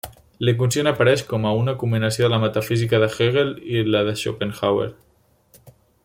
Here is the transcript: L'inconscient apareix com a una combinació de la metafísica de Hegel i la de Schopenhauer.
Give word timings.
L'inconscient 0.47 0.87
apareix 0.91 1.23
com 1.33 1.45
a 1.49 1.51
una 1.57 1.75
combinació 1.83 2.25
de 2.25 2.31
la 2.35 2.41
metafísica 2.45 3.03
de 3.05 3.11
Hegel 3.27 3.55
i 3.77 3.87
la 3.93 4.05
de 4.11 4.19
Schopenhauer. 4.23 4.93